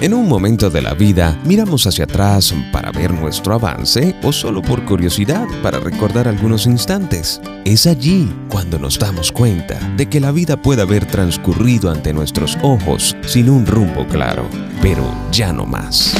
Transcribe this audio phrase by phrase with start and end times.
[0.00, 4.62] En un momento de la vida, miramos hacia atrás para ver nuestro avance o solo
[4.62, 7.38] por curiosidad para recordar algunos instantes.
[7.66, 12.56] Es allí cuando nos damos cuenta de que la vida puede haber transcurrido ante nuestros
[12.62, 14.48] ojos sin un rumbo claro,
[14.80, 16.14] pero ya no más.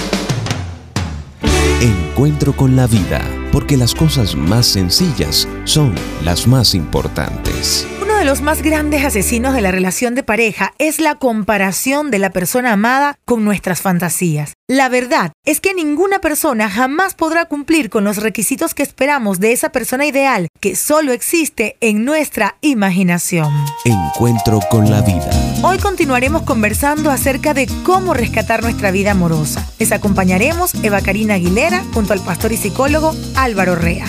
[1.81, 7.87] Encuentro con la vida, porque las cosas más sencillas son las más importantes
[8.21, 12.29] de los más grandes asesinos de la relación de pareja es la comparación de la
[12.29, 14.53] persona amada con nuestras fantasías.
[14.69, 19.53] La verdad es que ninguna persona jamás podrá cumplir con los requisitos que esperamos de
[19.53, 23.49] esa persona ideal que solo existe en nuestra imaginación.
[23.87, 25.31] Encuentro con la vida.
[25.63, 29.67] Hoy continuaremos conversando acerca de cómo rescatar nuestra vida amorosa.
[29.79, 34.05] Les acompañaremos Eva Karina Aguilera junto al pastor y psicólogo Álvaro Rea.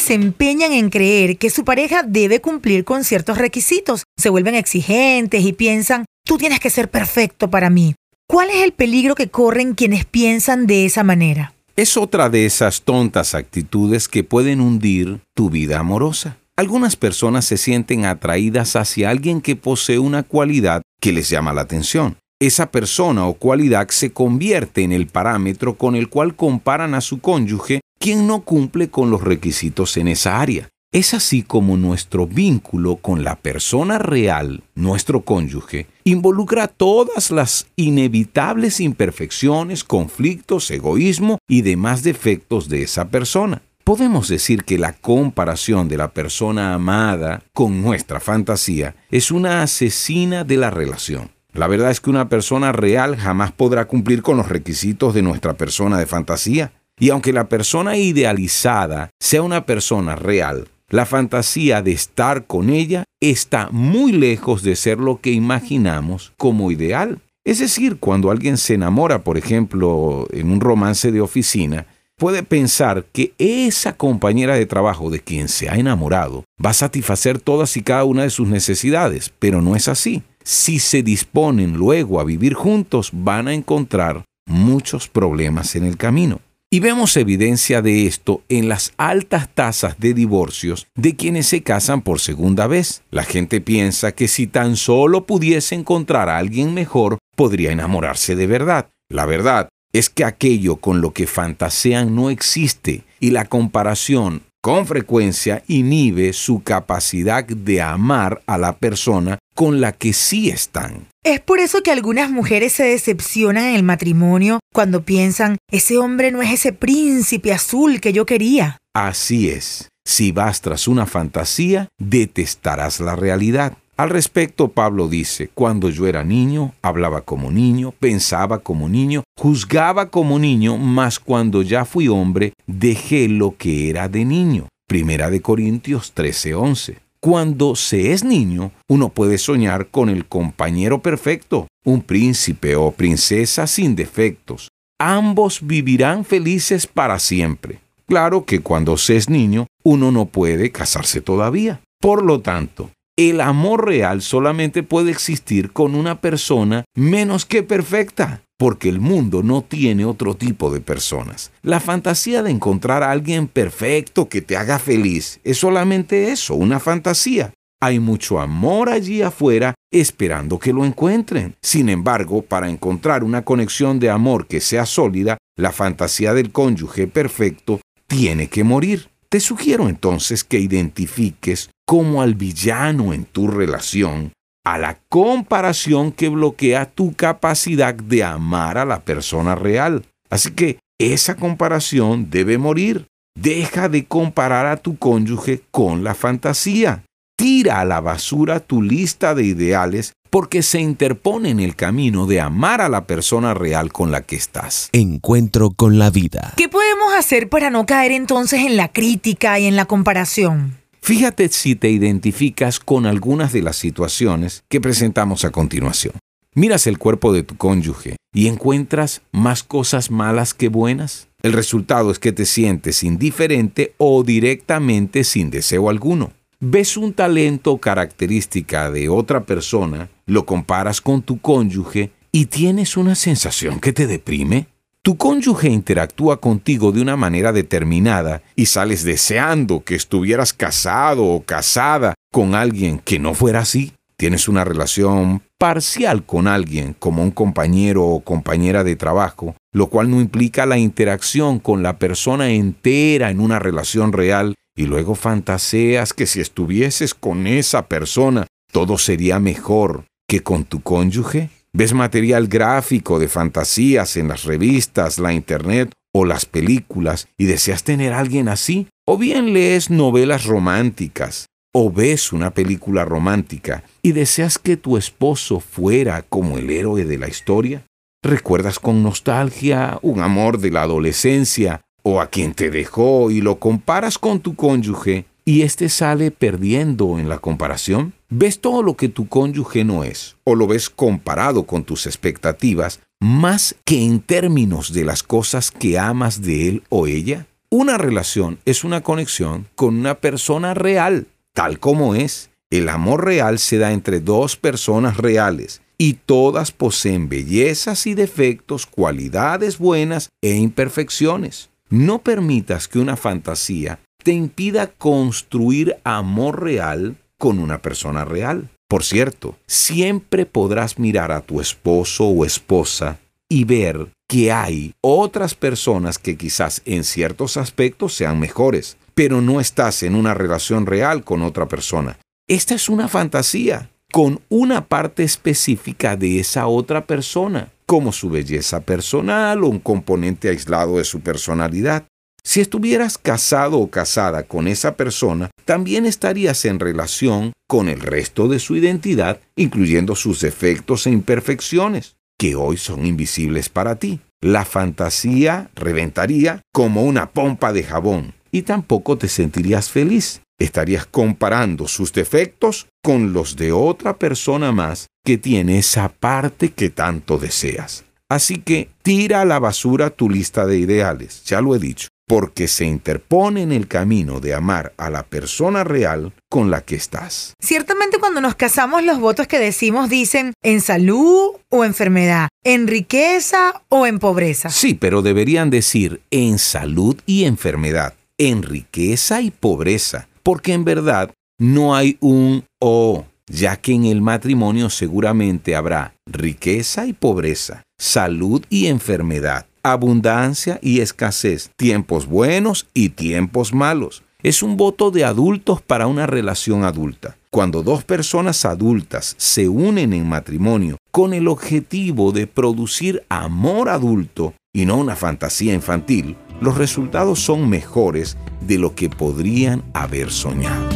[0.00, 5.44] Se empeñan en creer que su pareja debe cumplir con ciertos requisitos, se vuelven exigentes
[5.44, 7.94] y piensan, tú tienes que ser perfecto para mí.
[8.28, 11.54] ¿Cuál es el peligro que corren quienes piensan de esa manera?
[11.76, 16.36] Es otra de esas tontas actitudes que pueden hundir tu vida amorosa.
[16.56, 21.60] Algunas personas se sienten atraídas hacia alguien que posee una cualidad que les llama la
[21.60, 22.16] atención.
[22.40, 27.20] Esa persona o cualidad se convierte en el parámetro con el cual comparan a su
[27.20, 30.68] cónyuge quien no cumple con los requisitos en esa área.
[30.90, 38.80] Es así como nuestro vínculo con la persona real, nuestro cónyuge, involucra todas las inevitables
[38.80, 43.60] imperfecciones, conflictos, egoísmo y demás defectos de esa persona.
[43.84, 50.44] Podemos decir que la comparación de la persona amada con nuestra fantasía es una asesina
[50.44, 51.30] de la relación.
[51.54, 55.54] La verdad es que una persona real jamás podrá cumplir con los requisitos de nuestra
[55.54, 56.72] persona de fantasía.
[56.98, 63.04] Y aunque la persona idealizada sea una persona real, la fantasía de estar con ella
[63.20, 67.20] está muy lejos de ser lo que imaginamos como ideal.
[67.44, 71.86] Es decir, cuando alguien se enamora, por ejemplo, en un romance de oficina,
[72.16, 77.38] puede pensar que esa compañera de trabajo de quien se ha enamorado va a satisfacer
[77.38, 80.22] todas y cada una de sus necesidades, pero no es así.
[80.42, 86.40] Si se disponen luego a vivir juntos, van a encontrar muchos problemas en el camino.
[86.70, 92.02] Y vemos evidencia de esto en las altas tasas de divorcios de quienes se casan
[92.02, 93.00] por segunda vez.
[93.10, 98.46] La gente piensa que si tan solo pudiese encontrar a alguien mejor, podría enamorarse de
[98.46, 98.90] verdad.
[99.08, 104.86] La verdad es que aquello con lo que fantasean no existe y la comparación con
[104.86, 111.08] frecuencia inhibe su capacidad de amar a la persona con la que sí están.
[111.24, 116.30] Es por eso que algunas mujeres se decepcionan en el matrimonio cuando piensan, ese hombre
[116.30, 118.78] no es ese príncipe azul que yo quería.
[118.94, 119.88] Así es.
[120.06, 123.76] Si vas tras una fantasía, detestarás la realidad.
[123.96, 130.08] Al respecto, Pablo dice, cuando yo era niño, hablaba como niño, pensaba como niño, juzgaba
[130.08, 134.68] como niño, mas cuando ya fui hombre, dejé lo que era de niño.
[134.86, 137.07] Primera de Corintios 13:11.
[137.30, 143.66] Cuando se es niño, uno puede soñar con el compañero perfecto, un príncipe o princesa
[143.66, 144.68] sin defectos.
[144.98, 147.80] Ambos vivirán felices para siempre.
[148.06, 151.82] Claro que cuando se es niño, uno no puede casarse todavía.
[152.00, 158.42] Por lo tanto, el amor real solamente puede existir con una persona menos que perfecta,
[158.56, 161.50] porque el mundo no tiene otro tipo de personas.
[161.62, 166.78] La fantasía de encontrar a alguien perfecto que te haga feliz es solamente eso, una
[166.78, 167.52] fantasía.
[167.80, 171.56] Hay mucho amor allí afuera esperando que lo encuentren.
[171.60, 177.08] Sin embargo, para encontrar una conexión de amor que sea sólida, la fantasía del cónyuge
[177.08, 179.08] perfecto tiene que morir.
[179.30, 184.32] Te sugiero entonces que identifiques como al villano en tu relación
[184.64, 190.04] a la comparación que bloquea tu capacidad de amar a la persona real.
[190.28, 193.06] Así que esa comparación debe morir.
[193.34, 197.04] Deja de comparar a tu cónyuge con la fantasía.
[197.36, 202.40] Tira a la basura tu lista de ideales porque se interpone en el camino de
[202.40, 204.88] amar a la persona real con la que estás.
[204.92, 206.54] Encuentro con la vida.
[206.56, 210.78] ¿Qué podemos hacer para no caer entonces en la crítica y en la comparación?
[211.00, 216.14] Fíjate si te identificas con algunas de las situaciones que presentamos a continuación.
[216.54, 221.28] Miras el cuerpo de tu cónyuge y encuentras más cosas malas que buenas.
[221.42, 227.72] El resultado es que te sientes indiferente o directamente sin deseo alguno ves un talento
[227.72, 233.92] o característica de otra persona, lo comparas con tu cónyuge y tienes una sensación que
[233.92, 234.66] te deprime?
[235.02, 241.42] Tu cónyuge interactúa contigo de una manera determinada y sales deseando que estuvieras casado o
[241.42, 243.92] casada con alguien que no fuera así.
[244.16, 250.10] Tienes una relación parcial con alguien como un compañero o compañera de trabajo, lo cual
[250.10, 256.12] no implica la interacción con la persona entera en una relación real y luego fantaseas
[256.14, 261.50] que si estuvieses con esa persona todo sería mejor que con tu cónyuge.
[261.72, 267.82] ¿Ves material gráfico de fantasías en las revistas, la internet o las películas y deseas
[267.82, 268.86] tener a alguien así?
[269.04, 275.58] ¿O bien lees novelas románticas o ves una película romántica y deseas que tu esposo
[275.58, 277.84] fuera como el héroe de la historia?
[278.22, 283.58] ¿Recuerdas con nostalgia un amor de la adolescencia o a quien te dejó y lo
[283.58, 288.14] comparas con tu cónyuge y éste sale perdiendo en la comparación?
[288.30, 293.00] ¿Ves todo lo que tu cónyuge no es o lo ves comparado con tus expectativas
[293.20, 297.46] más que en términos de las cosas que amas de él o ella?
[297.70, 302.50] Una relación es una conexión con una persona real tal como es.
[302.70, 308.86] El amor real se da entre dos personas reales y todas poseen bellezas y defectos,
[308.86, 311.70] cualidades buenas e imperfecciones.
[311.90, 318.68] No permitas que una fantasía te impida construir amor real con una persona real.
[318.88, 323.18] Por cierto, siempre podrás mirar a tu esposo o esposa
[323.48, 329.58] y ver que hay otras personas que quizás en ciertos aspectos sean mejores, pero no
[329.58, 332.18] estás en una relación real con otra persona.
[332.46, 338.82] Esta es una fantasía con una parte específica de esa otra persona, como su belleza
[338.82, 342.06] personal o un componente aislado de su personalidad.
[342.44, 348.46] Si estuvieras casado o casada con esa persona, también estarías en relación con el resto
[348.46, 354.20] de su identidad, incluyendo sus defectos e imperfecciones, que hoy son invisibles para ti.
[354.42, 360.42] La fantasía reventaría como una pompa de jabón y tampoco te sentirías feliz.
[360.58, 366.90] Estarías comparando sus defectos con los de otra persona más que tiene esa parte que
[366.90, 368.04] tanto deseas.
[368.30, 372.68] Así que tira a la basura tu lista de ideales, ya lo he dicho, porque
[372.68, 377.54] se interpone en el camino de amar a la persona real con la que estás.
[377.58, 383.82] Ciertamente cuando nos casamos los votos que decimos dicen en salud o enfermedad, en riqueza
[383.88, 384.68] o en pobreza.
[384.68, 391.30] Sí, pero deberían decir en salud y enfermedad en riqueza y pobreza, porque en verdad
[391.58, 398.64] no hay un o, ya que en el matrimonio seguramente habrá riqueza y pobreza, salud
[398.70, 404.22] y enfermedad, abundancia y escasez, tiempos buenos y tiempos malos.
[404.40, 407.36] Es un voto de adultos para una relación adulta.
[407.50, 414.54] Cuando dos personas adultas se unen en matrimonio con el objetivo de producir amor adulto
[414.72, 420.88] y no una fantasía infantil, los resultados son mejores de lo que podrían haber soñado.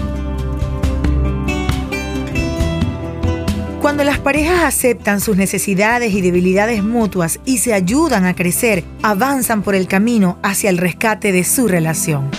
[3.80, 9.62] Cuando las parejas aceptan sus necesidades y debilidades mutuas y se ayudan a crecer, avanzan
[9.62, 12.30] por el camino hacia el rescate de su relación.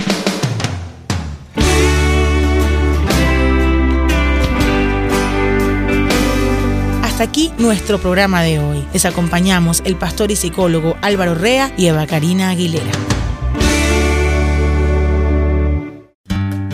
[7.13, 8.88] Hasta aquí nuestro programa de hoy.
[8.92, 12.92] Les acompañamos el pastor y psicólogo Álvaro Rea y Eva Karina Aguilera.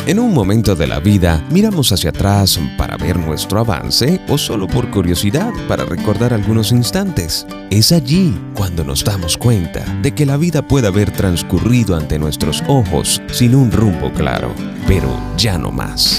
[0.07, 4.65] En un momento de la vida, miramos hacia atrás para ver nuestro avance o solo
[4.65, 7.45] por curiosidad para recordar algunos instantes.
[7.69, 12.63] Es allí cuando nos damos cuenta de que la vida puede haber transcurrido ante nuestros
[12.69, 14.53] ojos sin un rumbo claro,
[14.87, 16.17] pero ya no más.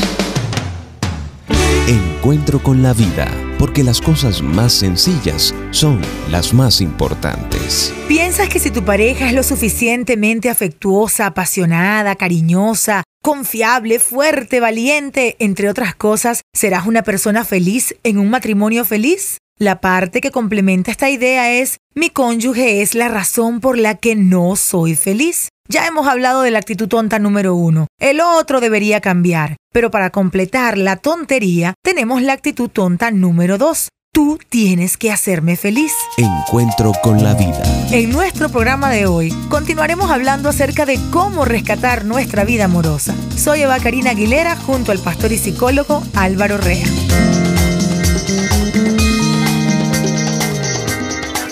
[1.88, 3.26] Encuentro con la vida,
[3.60, 6.00] porque las cosas más sencillas son
[6.30, 7.92] las más importantes.
[8.08, 15.68] ¿Piensas que si tu pareja es lo suficientemente afectuosa, apasionada, cariñosa, confiable, fuerte, valiente, entre
[15.68, 19.36] otras cosas, serás una persona feliz en un matrimonio feliz?
[19.58, 24.16] La parte que complementa esta idea es, mi cónyuge es la razón por la que
[24.16, 25.50] no soy feliz.
[25.72, 27.86] Ya hemos hablado de la actitud tonta número uno.
[28.00, 29.54] El otro debería cambiar.
[29.72, 33.88] Pero para completar la tontería, tenemos la actitud tonta número dos.
[34.12, 35.92] Tú tienes que hacerme feliz.
[36.16, 37.62] Encuentro con la vida.
[37.92, 43.14] En nuestro programa de hoy continuaremos hablando acerca de cómo rescatar nuestra vida amorosa.
[43.36, 46.86] Soy Eva Karina Aguilera junto al pastor y psicólogo Álvaro Rea.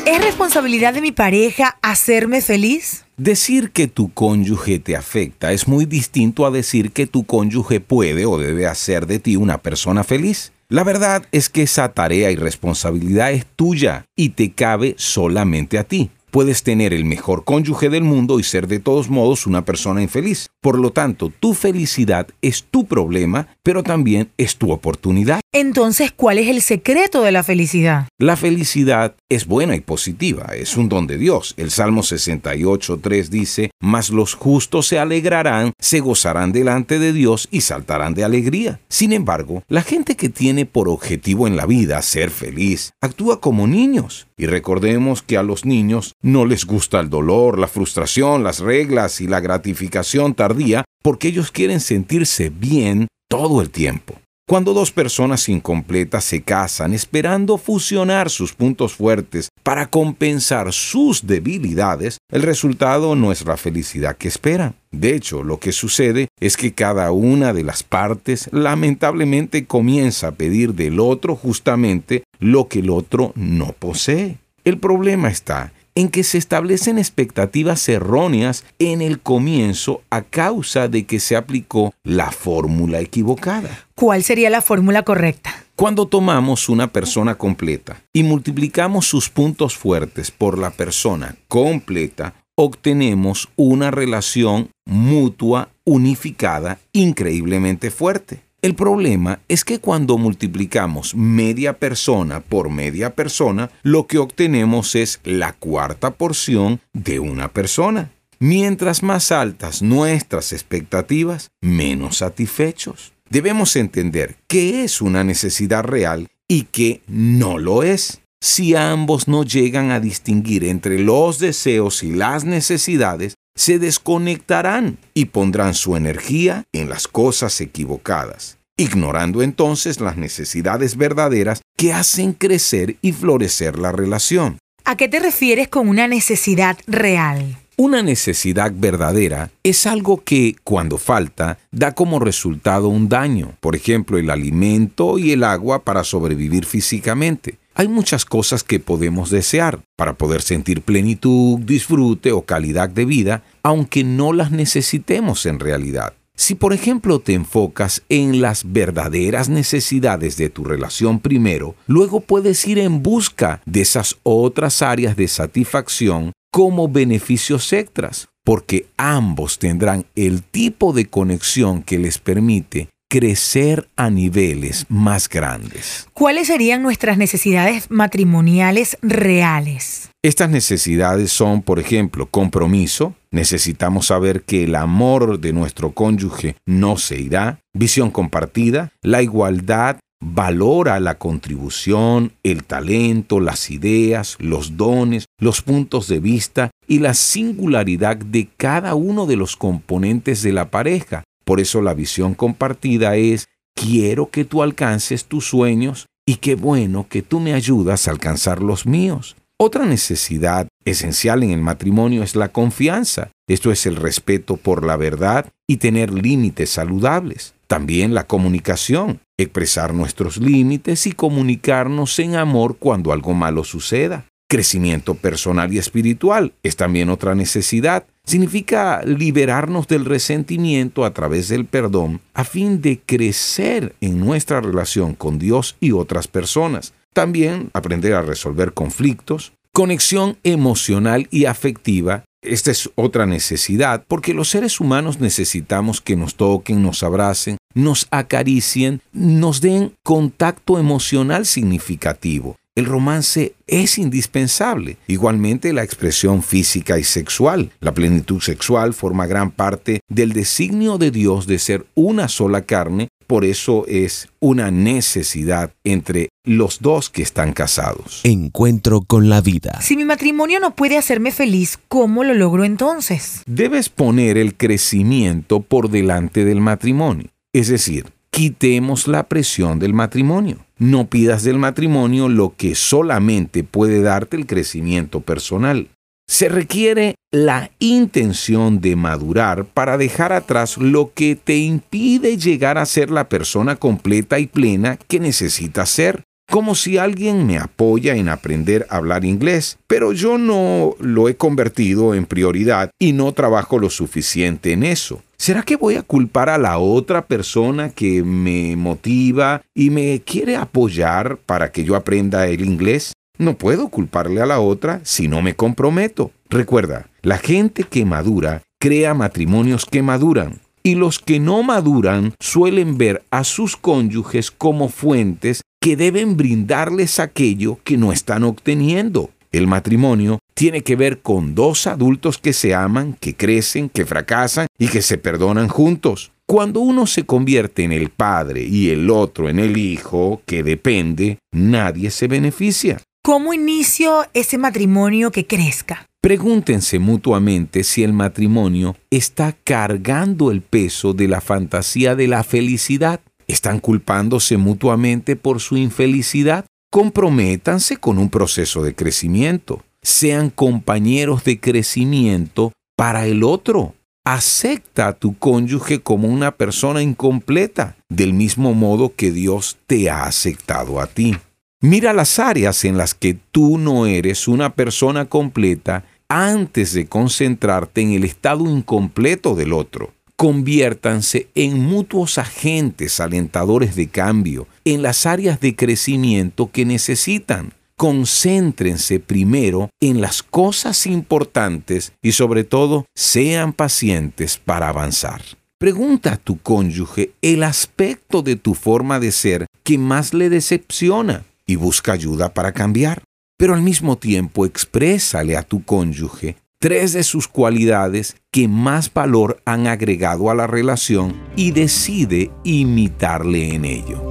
[0.07, 3.05] ¿Es responsabilidad de mi pareja hacerme feliz?
[3.19, 8.27] Decir que tu cónyuge te afecta es muy distinto a decir que tu cónyuge puede
[8.27, 10.53] o debe hacer de ti una persona feliz.
[10.69, 15.85] La verdad es que esa tarea y responsabilidad es tuya y te cabe solamente a
[15.85, 20.03] ti Puedes tener el mejor cónyuge del mundo y ser de todos modos una persona
[20.03, 20.47] infeliz.
[20.61, 25.41] Por lo tanto, tu felicidad es tu problema, pero también es tu oportunidad.
[25.53, 28.07] Entonces, ¿cuál es el secreto de la felicidad?
[28.19, 31.55] La felicidad es buena y positiva, es un don de Dios.
[31.57, 37.63] El Salmo 68.3 dice, Mas los justos se alegrarán, se gozarán delante de Dios y
[37.63, 38.79] saltarán de alegría.
[38.89, 43.67] Sin embargo, la gente que tiene por objetivo en la vida ser feliz, actúa como
[43.67, 44.29] niños.
[44.37, 49.23] Y recordemos que a los niños no les gusta el dolor, la frustración, las reglas
[49.23, 54.15] y la gratificación tardía porque ellos quieren sentirse bien todo el tiempo.
[54.47, 62.19] Cuando dos personas incompletas se casan esperando fusionar sus puntos fuertes para compensar sus debilidades,
[62.31, 64.75] el resultado no es la felicidad que esperan.
[64.91, 70.33] De hecho, lo que sucede es que cada una de las partes lamentablemente comienza a
[70.33, 74.39] pedir del otro justamente lo que el otro no posee.
[74.65, 81.07] El problema está en que se establecen expectativas erróneas en el comienzo a causa de
[81.07, 83.85] que se aplicó la fórmula equivocada.
[83.97, 85.65] ¿Cuál sería la fórmula correcta?
[85.75, 93.49] Cuando tomamos una persona completa y multiplicamos sus puntos fuertes por la persona completa, obtenemos
[93.57, 98.48] una relación mutua unificada increíblemente fuerte.
[98.61, 105.21] El problema es que cuando multiplicamos media persona por media persona, lo que obtenemos es
[105.23, 108.11] la cuarta porción de una persona.
[108.41, 113.13] Mientras más altas nuestras expectativas, menos satisfechos.
[113.31, 118.23] Debemos entender qué es una necesidad real y qué no lo es.
[118.41, 125.27] Si ambos no llegan a distinguir entre los deseos y las necesidades, se desconectarán y
[125.27, 132.97] pondrán su energía en las cosas equivocadas, ignorando entonces las necesidades verdaderas que hacen crecer
[133.03, 134.59] y florecer la relación.
[134.85, 137.59] ¿A qué te refieres con una necesidad real?
[137.81, 144.19] Una necesidad verdadera es algo que, cuando falta, da como resultado un daño, por ejemplo,
[144.19, 147.59] el alimento y el agua para sobrevivir físicamente.
[147.77, 153.45] Hay muchas cosas que podemos desear para poder sentir plenitud, disfrute o calidad de vida,
[153.63, 156.15] aunque no las necesitemos en realidad.
[156.35, 162.67] Si por ejemplo te enfocas en las verdaderas necesidades de tu relación primero, luego puedes
[162.67, 170.07] ir en busca de esas otras áreas de satisfacción como beneficios extras, porque ambos tendrán
[170.15, 176.09] el tipo de conexión que les permite crecer a niveles más grandes.
[176.13, 180.11] ¿Cuáles serían nuestras necesidades matrimoniales reales?
[180.23, 183.15] Estas necesidades son, por ejemplo, compromiso.
[183.31, 187.61] Necesitamos saber que el amor de nuestro cónyuge no se irá.
[187.73, 196.09] Visión compartida, la igualdad valora la contribución, el talento, las ideas, los dones, los puntos
[196.09, 201.25] de vista y la singularidad de cada uno de los componentes de la pareja.
[201.45, 207.07] Por eso la visión compartida es, quiero que tú alcances tus sueños y qué bueno
[207.09, 209.37] que tú me ayudas a alcanzar los míos.
[209.57, 213.31] Otra necesidad esencial en el matrimonio es la confianza.
[213.49, 217.55] Esto es el respeto por la verdad y tener límites saludables.
[217.67, 224.25] También la comunicación, expresar nuestros límites y comunicarnos en amor cuando algo malo suceda.
[224.51, 228.07] Crecimiento personal y espiritual es también otra necesidad.
[228.25, 235.15] Significa liberarnos del resentimiento a través del perdón a fin de crecer en nuestra relación
[235.15, 236.95] con Dios y otras personas.
[237.13, 239.53] También aprender a resolver conflictos.
[239.79, 246.35] Conexión emocional y afectiva esta es otra necesidad, porque los seres humanos necesitamos que nos
[246.35, 252.57] toquen, nos abracen, nos acaricien, nos den contacto emocional significativo.
[252.75, 254.99] El romance es indispensable.
[255.09, 257.71] Igualmente la expresión física y sexual.
[257.81, 263.09] La plenitud sexual forma gran parte del designio de Dios de ser una sola carne.
[263.29, 268.23] Por eso es una necesidad entre los dos que están casados.
[268.25, 269.83] Encuentro con la vida.
[269.83, 273.43] Si mi matrimonio no puede hacerme feliz, ¿cómo lo logro entonces?
[273.45, 277.29] Debes poner el crecimiento por delante del matrimonio.
[277.53, 280.65] Es decir, quitemos la presión del matrimonio.
[280.79, 285.89] No pidas del matrimonio lo que solamente puede darte el crecimiento personal.
[286.31, 292.85] Se requiere la intención de madurar para dejar atrás lo que te impide llegar a
[292.85, 296.25] ser la persona completa y plena que necesitas ser.
[296.51, 301.37] Como si alguien me apoya en aprender a hablar inglés, pero yo no lo he
[301.37, 305.23] convertido en prioridad y no trabajo lo suficiente en eso.
[305.39, 310.57] ¿Será que voy a culpar a la otra persona que me motiva y me quiere
[310.57, 313.13] apoyar para que yo aprenda el inglés?
[313.39, 316.33] No puedo culparle a la otra si no me comprometo.
[316.51, 322.99] Recuerda, la gente que madura crea matrimonios que maduran y los que no maduran suelen
[322.99, 329.31] ver a sus cónyuges como fuentes que deben brindarles aquello que no están obteniendo.
[329.53, 334.67] El matrimonio tiene que ver con dos adultos que se aman, que crecen, que fracasan
[334.79, 336.33] y que se perdonan juntos.
[336.47, 341.39] Cuando uno se convierte en el padre y el otro en el hijo, que depende,
[341.53, 343.01] nadie se beneficia.
[343.29, 346.09] ¿Cómo inicio ese matrimonio que crezca?
[346.23, 353.21] Pregúntense mutuamente si el matrimonio está cargando el peso de la fantasía de la felicidad.
[353.47, 356.65] ¿Están culpándose mutuamente por su infelicidad?
[356.91, 359.85] Comprométanse con un proceso de crecimiento.
[360.01, 363.95] Sean compañeros de crecimiento para el otro.
[364.25, 370.25] Acepta a tu cónyuge como una persona incompleta, del mismo modo que Dios te ha
[370.25, 371.37] aceptado a ti.
[371.81, 378.01] Mira las áreas en las que tú no eres una persona completa antes de concentrarte
[378.01, 385.27] en el estado incompleto del otro conviértanse en mutuos agentes alentadores de cambio en las
[385.27, 387.75] áreas de crecimiento que necesitan.
[387.97, 395.43] Concéntrense primero en las cosas importantes y sobre todo sean pacientes para avanzar.
[395.79, 401.45] Pregunta a tu cónyuge el aspecto de tu forma de ser que más le decepciona
[401.69, 403.23] y busca ayuda para cambiar.
[403.57, 409.61] Pero al mismo tiempo exprésale a tu cónyuge tres de sus cualidades que más valor
[409.65, 414.28] han agregado a la relación y decide imitarle en ello.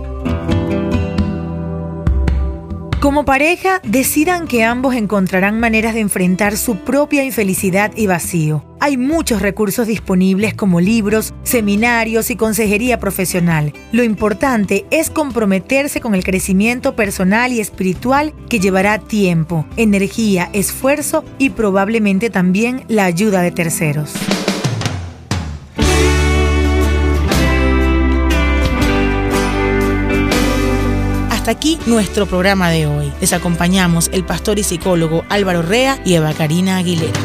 [3.07, 8.65] Como pareja, decidan que ambos encontrarán maneras de enfrentar su propia infelicidad y vacío.
[8.81, 13.71] Hay muchos recursos disponibles como libros, seminarios y consejería profesional.
[13.93, 21.23] Lo importante es comprometerse con el crecimiento personal y espiritual que llevará tiempo, energía, esfuerzo
[21.37, 24.15] y probablemente también la ayuda de terceros.
[31.49, 33.11] Aquí nuestro programa de hoy.
[33.21, 37.19] Les acompañamos el pastor y psicólogo Álvaro Rea y Eva Karina Aguilera.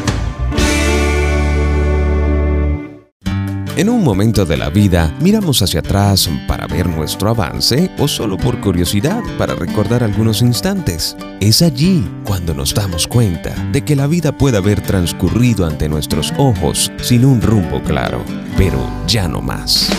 [3.75, 8.37] En un momento de la vida, miramos hacia atrás para ver nuestro avance o solo
[8.37, 11.17] por curiosidad para recordar algunos instantes.
[11.39, 16.31] Es allí cuando nos damos cuenta de que la vida puede haber transcurrido ante nuestros
[16.37, 18.23] ojos sin un rumbo claro,
[18.57, 19.89] pero ya no más.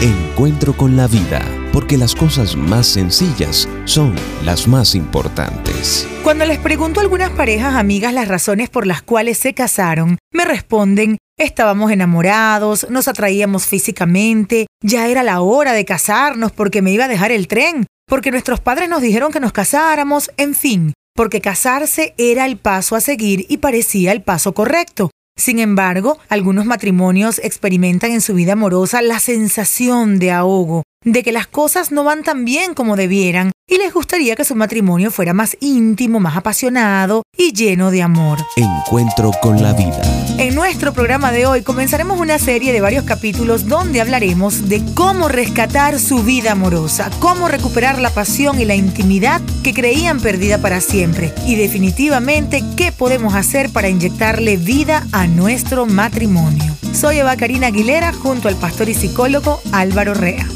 [0.00, 6.06] Encuentro con la vida porque las cosas más sencillas son las más importantes.
[6.22, 10.44] Cuando les pregunto a algunas parejas amigas las razones por las cuales se casaron, me
[10.44, 17.04] responden, estábamos enamorados, nos atraíamos físicamente, ya era la hora de casarnos porque me iba
[17.04, 21.40] a dejar el tren, porque nuestros padres nos dijeron que nos casáramos, en fin, porque
[21.40, 25.10] casarse era el paso a seguir y parecía el paso correcto.
[25.38, 31.32] Sin embargo, algunos matrimonios experimentan en su vida amorosa la sensación de ahogo, de que
[31.32, 35.34] las cosas no van tan bien como debieran y les gustaría que su matrimonio fuera
[35.34, 38.38] más íntimo, más apasionado y lleno de amor.
[38.56, 40.00] Encuentro con la vida.
[40.38, 45.28] En nuestro programa de hoy comenzaremos una serie de varios capítulos donde hablaremos de cómo
[45.28, 50.80] rescatar su vida amorosa, cómo recuperar la pasión y la intimidad que creían perdida para
[50.80, 56.74] siempre y definitivamente qué podemos hacer para inyectarle vida a nuestro matrimonio.
[56.92, 60.48] Soy Eva Karina Aguilera junto al pastor y psicólogo Álvaro Rea.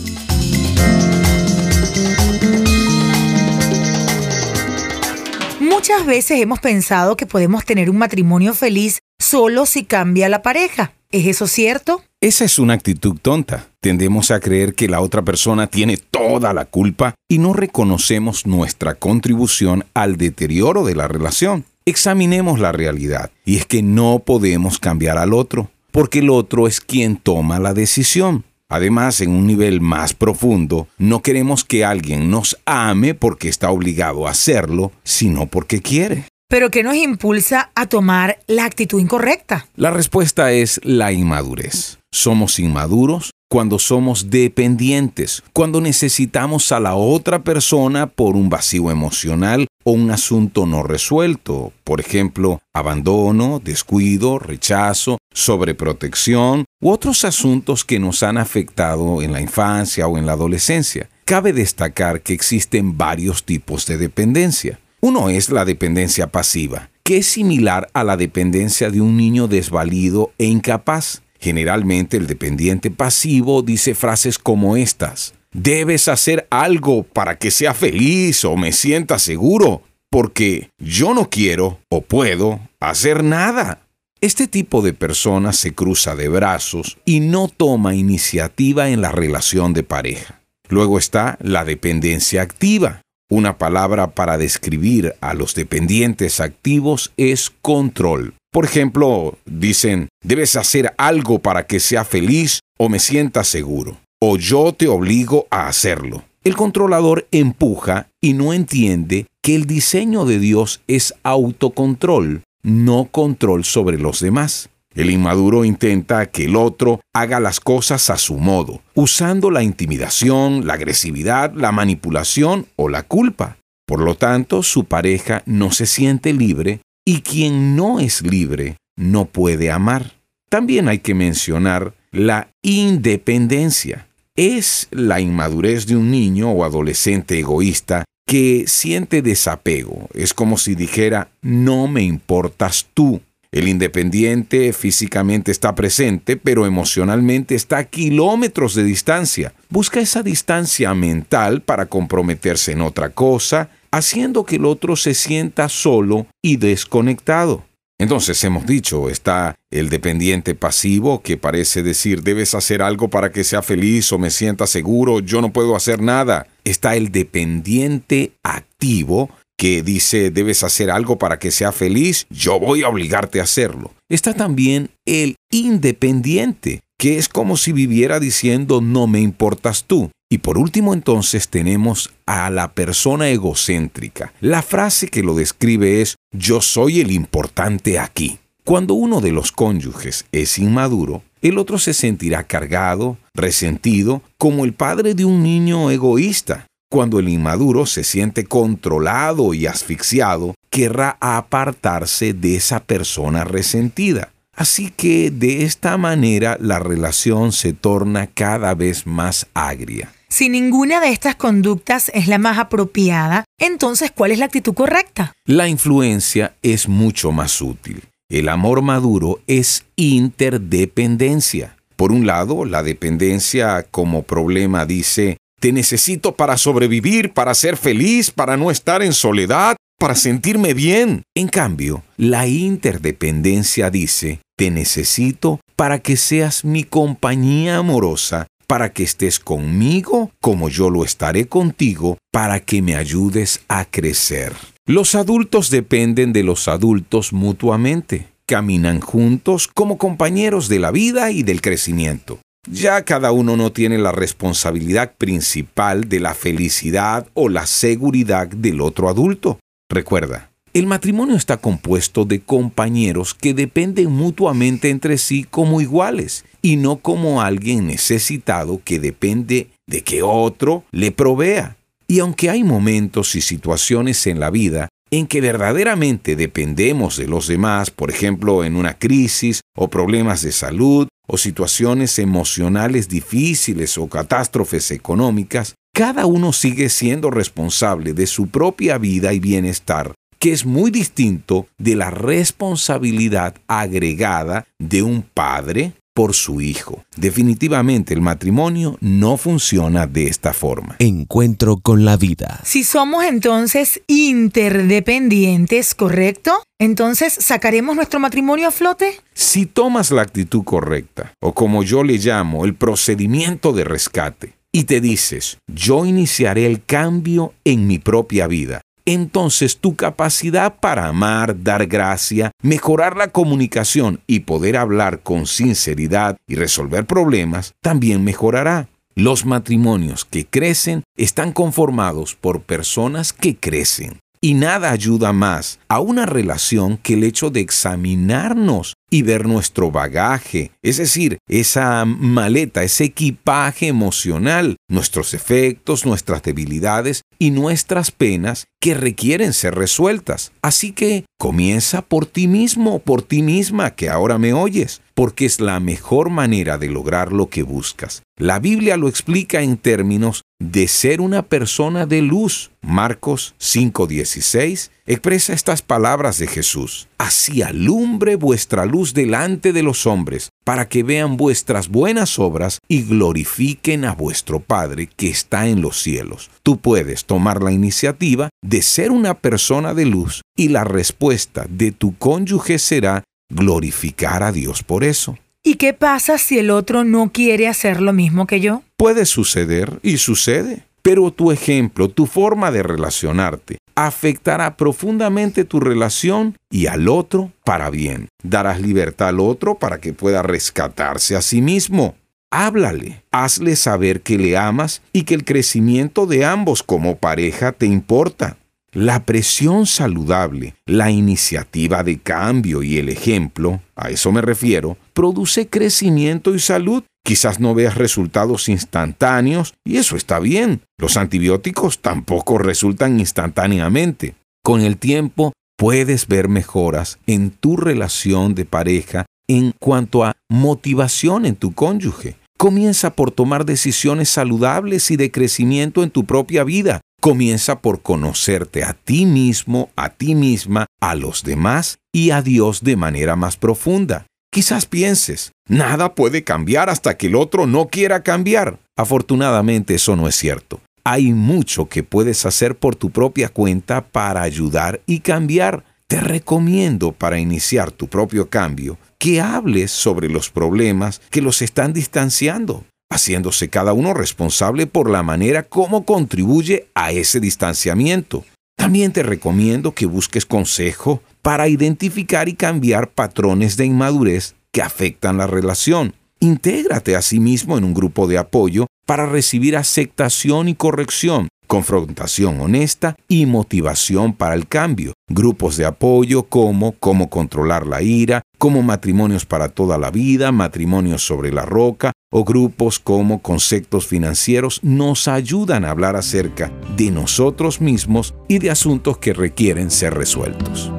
[5.82, 10.92] Muchas veces hemos pensado que podemos tener un matrimonio feliz solo si cambia la pareja.
[11.10, 12.04] ¿Es eso cierto?
[12.20, 13.66] Esa es una actitud tonta.
[13.80, 18.94] Tendemos a creer que la otra persona tiene toda la culpa y no reconocemos nuestra
[18.94, 21.64] contribución al deterioro de la relación.
[21.84, 26.80] Examinemos la realidad y es que no podemos cambiar al otro, porque el otro es
[26.80, 28.44] quien toma la decisión.
[28.72, 34.26] Además, en un nivel más profundo, no queremos que alguien nos ame porque está obligado
[34.26, 36.24] a hacerlo, sino porque quiere.
[36.48, 39.68] ¿Pero qué nos impulsa a tomar la actitud incorrecta?
[39.76, 41.98] La respuesta es la inmadurez.
[42.10, 49.66] Somos inmaduros cuando somos dependientes, cuando necesitamos a la otra persona por un vacío emocional
[49.84, 57.98] o un asunto no resuelto, por ejemplo, abandono, descuido, rechazo, sobreprotección u otros asuntos que
[57.98, 61.10] nos han afectado en la infancia o en la adolescencia.
[61.26, 64.80] Cabe destacar que existen varios tipos de dependencia.
[65.02, 70.32] Uno es la dependencia pasiva, que es similar a la dependencia de un niño desvalido
[70.38, 71.21] e incapaz.
[71.42, 75.34] Generalmente el dependiente pasivo dice frases como estas.
[75.52, 81.80] debes hacer algo para que sea feliz o me sienta seguro, porque yo no quiero
[81.90, 83.86] o puedo hacer nada.
[84.20, 89.74] Este tipo de persona se cruza de brazos y no toma iniciativa en la relación
[89.74, 90.40] de pareja.
[90.68, 93.02] Luego está la dependencia activa.
[93.28, 98.34] Una palabra para describir a los dependientes activos es control.
[98.52, 104.36] Por ejemplo, dicen, debes hacer algo para que sea feliz o me sienta seguro, o
[104.36, 106.24] yo te obligo a hacerlo.
[106.44, 113.64] El controlador empuja y no entiende que el diseño de Dios es autocontrol, no control
[113.64, 114.68] sobre los demás.
[114.94, 120.66] El inmaduro intenta que el otro haga las cosas a su modo, usando la intimidación,
[120.66, 123.56] la agresividad, la manipulación o la culpa.
[123.86, 129.26] Por lo tanto, su pareja no se siente libre y quien no es libre no
[129.26, 130.12] puede amar.
[130.48, 134.08] También hay que mencionar la independencia.
[134.36, 140.08] Es la inmadurez de un niño o adolescente egoísta que siente desapego.
[140.14, 143.20] Es como si dijera, no me importas tú,
[143.52, 149.52] el independiente físicamente está presente, pero emocionalmente está a kilómetros de distancia.
[149.68, 155.68] Busca esa distancia mental para comprometerse en otra cosa, haciendo que el otro se sienta
[155.68, 157.64] solo y desconectado.
[157.98, 163.44] Entonces hemos dicho, está el dependiente pasivo que parece decir debes hacer algo para que
[163.44, 166.48] sea feliz o me sienta seguro, yo no puedo hacer nada.
[166.64, 172.82] Está el dependiente activo que dice debes hacer algo para que sea feliz, yo voy
[172.82, 173.94] a obligarte a hacerlo.
[174.08, 180.10] Está también el independiente, que es como si viviera diciendo no me importas tú.
[180.32, 184.32] Y por último entonces tenemos a la persona egocéntrica.
[184.40, 188.38] La frase que lo describe es yo soy el importante aquí.
[188.64, 194.72] Cuando uno de los cónyuges es inmaduro, el otro se sentirá cargado, resentido, como el
[194.72, 196.66] padre de un niño egoísta.
[196.90, 204.32] Cuando el inmaduro se siente controlado y asfixiado, querrá apartarse de esa persona resentida.
[204.56, 210.10] Así que de esta manera la relación se torna cada vez más agria.
[210.32, 215.34] Si ninguna de estas conductas es la más apropiada, entonces ¿cuál es la actitud correcta?
[215.44, 218.04] La influencia es mucho más útil.
[218.30, 221.76] El amor maduro es interdependencia.
[221.96, 228.30] Por un lado, la dependencia como problema dice, te necesito para sobrevivir, para ser feliz,
[228.30, 231.24] para no estar en soledad, para sentirme bien.
[231.36, 239.02] En cambio, la interdependencia dice, te necesito para que seas mi compañía amorosa, para que
[239.02, 244.54] estés conmigo como yo lo estaré contigo, para que me ayudes a crecer.
[244.86, 248.28] Los adultos dependen de los adultos mutuamente.
[248.46, 252.38] Caminan juntos como compañeros de la vida y del crecimiento.
[252.66, 258.80] Ya cada uno no tiene la responsabilidad principal de la felicidad o la seguridad del
[258.80, 259.58] otro adulto.
[259.90, 266.76] Recuerda, el matrimonio está compuesto de compañeros que dependen mutuamente entre sí como iguales y
[266.76, 271.76] no como alguien necesitado que depende de que otro le provea.
[272.06, 277.46] Y aunque hay momentos y situaciones en la vida en que verdaderamente dependemos de los
[277.46, 284.08] demás, por ejemplo en una crisis o problemas de salud o situaciones emocionales difíciles o
[284.08, 290.64] catástrofes económicas, cada uno sigue siendo responsable de su propia vida y bienestar, que es
[290.64, 297.04] muy distinto de la responsabilidad agregada de un padre por su hijo.
[297.16, 300.96] Definitivamente el matrimonio no funciona de esta forma.
[300.98, 302.60] Encuentro con la vida.
[302.64, 306.62] Si somos entonces interdependientes, ¿correcto?
[306.78, 309.20] Entonces, ¿sacaremos nuestro matrimonio a flote?
[309.34, 314.84] Si tomas la actitud correcta, o como yo le llamo, el procedimiento de rescate, y
[314.84, 321.62] te dices, yo iniciaré el cambio en mi propia vida, entonces tu capacidad para amar,
[321.62, 328.88] dar gracia, mejorar la comunicación y poder hablar con sinceridad y resolver problemas también mejorará.
[329.14, 334.20] Los matrimonios que crecen están conformados por personas que crecen.
[334.44, 339.92] Y nada ayuda más a una relación que el hecho de examinarnos y ver nuestro
[339.92, 348.64] bagaje, es decir, esa maleta, ese equipaje emocional, nuestros efectos, nuestras debilidades y nuestras penas
[348.80, 350.50] que requieren ser resueltas.
[350.60, 355.60] Así que comienza por ti mismo, por ti misma que ahora me oyes, porque es
[355.60, 358.22] la mejor manera de lograr lo que buscas.
[358.38, 362.70] La Biblia lo explica en términos de ser una persona de luz.
[362.80, 367.08] Marcos 5:16 expresa estas palabras de Jesús.
[367.18, 373.02] Así alumbre vuestra luz delante de los hombres, para que vean vuestras buenas obras y
[373.02, 376.50] glorifiquen a vuestro Padre que está en los cielos.
[376.62, 381.90] Tú puedes tomar la iniciativa de ser una persona de luz y la respuesta de
[381.92, 385.38] tu cónyuge será glorificar a Dios por eso.
[385.64, 388.82] ¿Y qué pasa si el otro no quiere hacer lo mismo que yo?
[389.02, 390.84] Puede suceder y sucede.
[391.02, 397.90] Pero tu ejemplo, tu forma de relacionarte, afectará profundamente tu relación y al otro para
[397.90, 398.28] bien.
[398.44, 402.14] Darás libertad al otro para que pueda rescatarse a sí mismo.
[402.52, 407.86] Háblale, hazle saber que le amas y que el crecimiento de ambos como pareja te
[407.86, 408.56] importa.
[408.94, 415.66] La presión saludable, la iniciativa de cambio y el ejemplo, a eso me refiero, produce
[415.66, 417.02] crecimiento y salud.
[417.24, 420.82] Quizás no veas resultados instantáneos y eso está bien.
[420.98, 424.34] Los antibióticos tampoco resultan instantáneamente.
[424.62, 431.46] Con el tiempo puedes ver mejoras en tu relación de pareja en cuanto a motivación
[431.46, 432.36] en tu cónyuge.
[432.58, 437.00] Comienza por tomar decisiones saludables y de crecimiento en tu propia vida.
[437.22, 442.82] Comienza por conocerte a ti mismo, a ti misma, a los demás y a Dios
[442.82, 444.26] de manera más profunda.
[444.50, 448.80] Quizás pienses, nada puede cambiar hasta que el otro no quiera cambiar.
[448.96, 450.80] Afortunadamente eso no es cierto.
[451.04, 455.84] Hay mucho que puedes hacer por tu propia cuenta para ayudar y cambiar.
[456.08, 461.92] Te recomiendo para iniciar tu propio cambio que hables sobre los problemas que los están
[461.92, 468.44] distanciando haciéndose cada uno responsable por la manera como contribuye a ese distanciamiento.
[468.76, 475.36] También te recomiendo que busques consejo para identificar y cambiar patrones de inmadurez que afectan
[475.36, 476.14] la relación.
[476.40, 482.60] Intégrate a sí mismo en un grupo de apoyo para recibir aceptación y corrección confrontación
[482.60, 485.14] honesta y motivación para el cambio.
[485.30, 491.24] Grupos de apoyo como cómo controlar la ira, como matrimonios para toda la vida, matrimonios
[491.24, 497.80] sobre la roca o grupos como conceptos financieros nos ayudan a hablar acerca de nosotros
[497.80, 500.90] mismos y de asuntos que requieren ser resueltos.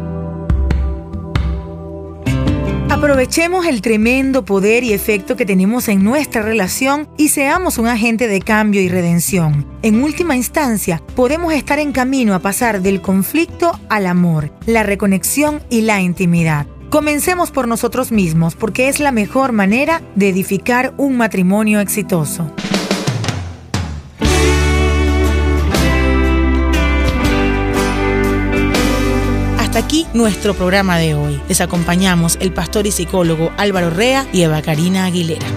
[2.90, 8.28] Aprovechemos el tremendo poder y efecto que tenemos en nuestra relación y seamos un agente
[8.28, 9.68] de cambio y redención.
[9.82, 15.62] En última instancia, podemos estar en camino a pasar del conflicto al amor, la reconexión
[15.70, 16.68] y la intimidad.
[16.94, 22.52] Comencemos por nosotros mismos porque es la mejor manera de edificar un matrimonio exitoso.
[29.58, 31.42] Hasta aquí nuestro programa de hoy.
[31.48, 35.48] Les acompañamos el pastor y psicólogo Álvaro Rea y Eva Karina Aguilera.